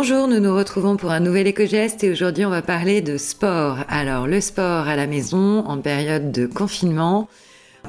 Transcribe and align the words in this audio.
Bonjour, 0.00 0.28
nous 0.28 0.38
nous 0.38 0.54
retrouvons 0.54 0.96
pour 0.96 1.10
un 1.10 1.18
nouvel 1.18 1.48
éco-geste 1.48 2.04
et 2.04 2.12
aujourd'hui 2.12 2.44
on 2.44 2.50
va 2.50 2.62
parler 2.62 3.00
de 3.00 3.18
sport. 3.18 3.78
Alors 3.88 4.28
le 4.28 4.40
sport 4.40 4.86
à 4.86 4.94
la 4.94 5.08
maison 5.08 5.66
en 5.66 5.78
période 5.78 6.30
de 6.30 6.46
confinement. 6.46 7.28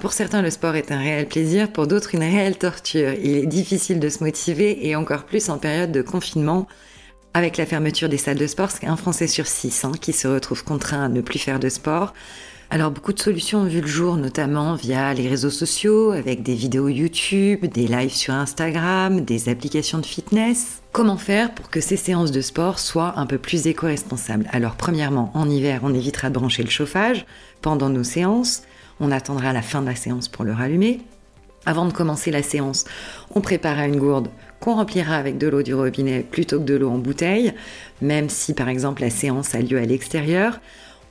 Pour 0.01 0.11
certains 0.11 0.41
le 0.41 0.49
sport 0.49 0.75
est 0.75 0.91
un 0.91 0.97
réel 0.97 1.27
plaisir, 1.27 1.71
pour 1.71 1.85
d'autres 1.85 2.15
une 2.15 2.23
réelle 2.23 2.57
torture. 2.57 3.13
Il 3.13 3.37
est 3.37 3.45
difficile 3.45 3.99
de 3.99 4.09
se 4.09 4.23
motiver 4.23 4.87
et 4.87 4.95
encore 4.95 5.25
plus 5.25 5.51
en 5.51 5.59
période 5.59 5.91
de 5.91 6.01
confinement. 6.01 6.67
Avec 7.35 7.57
la 7.57 7.67
fermeture 7.67 8.09
des 8.09 8.17
salles 8.17 8.39
de 8.39 8.47
sport, 8.47 8.71
c'est 8.71 8.87
un 8.87 8.97
Français 8.97 9.27
sur 9.27 9.45
six 9.45 9.85
hein, 9.85 9.91
qui 10.01 10.11
se 10.11 10.27
retrouve 10.27 10.63
contraint 10.63 11.03
à 11.03 11.09
ne 11.09 11.21
plus 11.21 11.37
faire 11.37 11.59
de 11.59 11.69
sport. 11.69 12.15
Alors 12.71 12.91
beaucoup 12.91 13.13
de 13.13 13.19
solutions 13.19 13.61
ont 13.61 13.65
vu 13.65 13.81
le 13.81 13.87
jour, 13.87 14.15
notamment 14.15 14.75
via 14.75 15.11
les 15.15 15.27
réseaux 15.27 15.49
sociaux, 15.49 16.11
avec 16.11 16.43
des 16.43 16.53
vidéos 16.53 16.87
YouTube, 16.87 17.65
des 17.65 17.87
lives 17.87 18.13
sur 18.13 18.35
Instagram, 18.35 19.21
des 19.21 19.49
applications 19.49 19.97
de 19.97 20.05
fitness. 20.05 20.83
Comment 20.91 21.17
faire 21.17 21.55
pour 21.55 21.71
que 21.71 21.81
ces 21.81 21.97
séances 21.97 22.31
de 22.31 22.41
sport 22.41 22.77
soient 22.77 23.13
un 23.17 23.25
peu 23.25 23.39
plus 23.39 23.65
éco-responsables? 23.65 24.47
Alors 24.51 24.75
premièrement, 24.75 25.31
en 25.33 25.49
hiver, 25.49 25.79
on 25.81 25.95
évitera 25.95 26.29
de 26.29 26.35
brancher 26.35 26.61
le 26.61 26.69
chauffage 26.69 27.25
pendant 27.63 27.89
nos 27.89 28.03
séances. 28.03 28.61
On 28.99 29.11
attendra 29.11 29.51
la 29.51 29.63
fin 29.63 29.81
de 29.81 29.87
la 29.87 29.95
séance 29.95 30.27
pour 30.27 30.45
le 30.45 30.53
rallumer. 30.53 30.99
Avant 31.65 31.87
de 31.87 31.91
commencer 31.91 32.29
la 32.29 32.43
séance, 32.43 32.85
on 33.33 33.41
préparera 33.41 33.87
une 33.87 33.97
gourde 33.97 34.29
qu'on 34.59 34.75
remplira 34.75 35.15
avec 35.15 35.39
de 35.39 35.47
l'eau 35.47 35.63
du 35.63 35.73
robinet 35.73 36.19
plutôt 36.21 36.59
que 36.59 36.65
de 36.65 36.75
l'eau 36.75 36.91
en 36.91 36.99
bouteille, 36.99 37.53
même 38.01 38.29
si 38.29 38.53
par 38.53 38.69
exemple 38.69 39.01
la 39.01 39.09
séance 39.09 39.55
a 39.55 39.61
lieu 39.61 39.79
à 39.79 39.85
l'extérieur. 39.85 40.59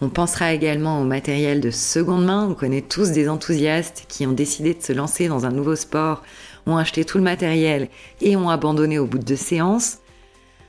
On 0.00 0.08
pensera 0.08 0.52
également 0.52 1.00
au 1.00 1.04
matériel 1.04 1.60
de 1.60 1.70
seconde 1.70 2.24
main. 2.24 2.46
On 2.48 2.54
connaît 2.54 2.82
tous 2.82 3.10
des 3.10 3.28
enthousiastes 3.28 4.04
qui 4.08 4.26
ont 4.26 4.32
décidé 4.32 4.74
de 4.74 4.82
se 4.82 4.92
lancer 4.92 5.28
dans 5.28 5.44
un 5.44 5.50
nouveau 5.50 5.74
sport, 5.74 6.22
ont 6.66 6.76
acheté 6.76 7.04
tout 7.04 7.18
le 7.18 7.24
matériel 7.24 7.88
et 8.20 8.36
ont 8.36 8.50
abandonné 8.50 8.98
au 8.98 9.06
bout 9.06 9.18
de 9.18 9.24
deux 9.24 9.36
séances. 9.36 9.98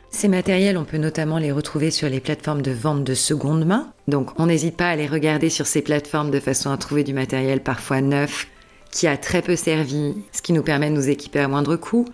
Ces 0.09 0.27
matériels, 0.27 0.77
on 0.77 0.85
peut 0.85 0.97
notamment 0.97 1.37
les 1.37 1.51
retrouver 1.51 1.91
sur 1.91 2.09
les 2.09 2.19
plateformes 2.19 2.63
de 2.63 2.71
vente 2.71 3.03
de 3.03 3.13
seconde 3.13 3.65
main. 3.65 3.93
Donc 4.07 4.31
on 4.39 4.47
n'hésite 4.47 4.75
pas 4.75 4.89
à 4.89 4.95
les 4.95 5.05
regarder 5.05 5.49
sur 5.49 5.67
ces 5.67 5.83
plateformes 5.83 6.31
de 6.31 6.39
façon 6.39 6.71
à 6.71 6.77
trouver 6.77 7.03
du 7.03 7.13
matériel 7.13 7.61
parfois 7.61 8.01
neuf 8.01 8.47
qui 8.91 9.05
a 9.05 9.17
très 9.17 9.43
peu 9.43 9.55
servi, 9.55 10.15
ce 10.31 10.41
qui 10.41 10.53
nous 10.53 10.63
permet 10.63 10.89
de 10.89 10.95
nous 10.95 11.09
équiper 11.09 11.39
à 11.39 11.47
moindre 11.47 11.75
coût. 11.75 12.05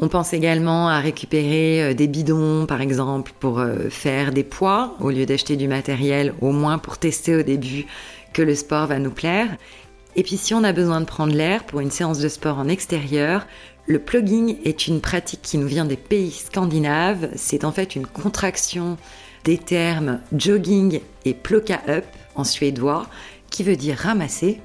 On 0.00 0.08
pense 0.08 0.32
également 0.32 0.88
à 0.88 0.98
récupérer 0.98 1.82
euh, 1.82 1.94
des 1.94 2.08
bidons, 2.08 2.66
par 2.66 2.80
exemple, 2.80 3.32
pour 3.38 3.60
euh, 3.60 3.88
faire 3.90 4.32
des 4.32 4.42
poids, 4.42 4.96
au 5.00 5.10
lieu 5.10 5.24
d'acheter 5.24 5.56
du 5.56 5.68
matériel, 5.68 6.34
au 6.40 6.50
moins 6.50 6.78
pour 6.78 6.98
tester 6.98 7.36
au 7.36 7.42
début 7.42 7.86
que 8.32 8.42
le 8.42 8.56
sport 8.56 8.88
va 8.88 8.98
nous 8.98 9.12
plaire. 9.12 9.48
Et 10.16 10.22
puis 10.24 10.36
si 10.36 10.52
on 10.52 10.64
a 10.64 10.72
besoin 10.72 11.00
de 11.00 11.06
prendre 11.06 11.34
l'air 11.34 11.64
pour 11.64 11.80
une 11.80 11.92
séance 11.92 12.18
de 12.18 12.28
sport 12.28 12.58
en 12.58 12.68
extérieur, 12.68 13.46
le 13.86 13.98
plugging 13.98 14.56
est 14.64 14.88
une 14.88 15.00
pratique 15.00 15.42
qui 15.42 15.58
nous 15.58 15.66
vient 15.66 15.84
des 15.84 15.96
pays 15.96 16.32
scandinaves. 16.32 17.30
C'est 17.36 17.64
en 17.64 17.72
fait 17.72 17.94
une 17.94 18.06
contraction 18.06 18.96
des 19.44 19.58
termes 19.58 20.20
jogging 20.34 21.00
et 21.24 21.34
plocka 21.34 21.82
up 21.88 22.04
en 22.34 22.44
suédois, 22.44 23.06
qui 23.50 23.62
veut 23.62 23.76
dire 23.76 23.96
ramasser 23.96 24.60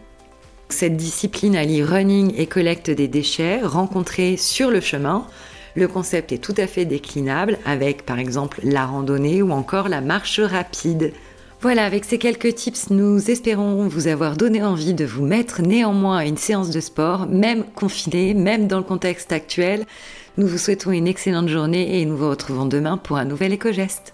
cette 0.69 0.95
discipline 0.95 1.55
allie 1.55 1.83
running 1.83 2.33
et 2.37 2.45
collecte 2.45 2.89
des 2.89 3.07
déchets 3.07 3.61
rencontrés 3.61 4.37
sur 4.37 4.71
le 4.71 4.79
chemin. 4.79 5.25
Le 5.75 5.87
concept 5.87 6.31
est 6.31 6.37
tout 6.37 6.55
à 6.57 6.67
fait 6.67 6.85
déclinable 6.85 7.57
avec 7.65 8.05
par 8.05 8.19
exemple 8.19 8.59
la 8.63 8.85
randonnée 8.85 9.41
ou 9.41 9.51
encore 9.51 9.89
la 9.89 10.01
marche 10.01 10.39
rapide. 10.39 11.13
Voilà, 11.61 11.83
avec 11.83 12.05
ces 12.05 12.17
quelques 12.17 12.55
tips, 12.55 12.89
nous 12.89 13.29
espérons 13.29 13.87
vous 13.87 14.07
avoir 14.07 14.37
donné 14.37 14.63
envie 14.63 14.93
de 14.93 15.03
vous 15.03 15.25
mettre 15.25 15.61
néanmoins 15.61 16.19
à 16.19 16.25
une 16.25 16.37
séance 16.37 16.69
de 16.69 16.79
sport, 16.79 17.27
même 17.27 17.65
confiné, 17.75 18.33
même 18.33 18.67
dans 18.67 18.77
le 18.77 18.83
contexte 18.83 19.33
actuel. 19.33 19.85
Nous 20.37 20.47
vous 20.47 20.57
souhaitons 20.57 20.91
une 20.91 21.07
excellente 21.07 21.49
journée 21.49 21.99
et 21.99 22.05
nous 22.05 22.15
vous 22.15 22.29
retrouvons 22.29 22.65
demain 22.65 22.95
pour 22.95 23.17
un 23.17 23.25
nouvel 23.25 23.51
éco-geste. 23.51 24.13